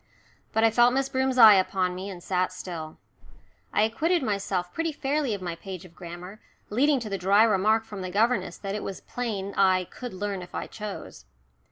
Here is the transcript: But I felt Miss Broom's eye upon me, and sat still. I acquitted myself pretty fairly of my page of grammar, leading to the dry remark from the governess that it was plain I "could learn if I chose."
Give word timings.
But 0.51 0.63
I 0.63 0.71
felt 0.71 0.95
Miss 0.95 1.09
Broom's 1.09 1.37
eye 1.37 1.53
upon 1.53 1.93
me, 1.93 2.09
and 2.09 2.23
sat 2.23 2.51
still. 2.51 2.97
I 3.71 3.83
acquitted 3.83 4.23
myself 4.23 4.73
pretty 4.73 4.91
fairly 4.91 5.35
of 5.35 5.43
my 5.43 5.55
page 5.55 5.85
of 5.85 5.93
grammar, 5.95 6.41
leading 6.71 6.99
to 7.01 7.07
the 7.07 7.19
dry 7.19 7.43
remark 7.43 7.85
from 7.85 8.01
the 8.01 8.09
governess 8.09 8.57
that 8.57 8.73
it 8.73 8.81
was 8.81 9.01
plain 9.01 9.53
I 9.55 9.83
"could 9.91 10.15
learn 10.15 10.41
if 10.41 10.55
I 10.55 10.65
chose." 10.65 11.25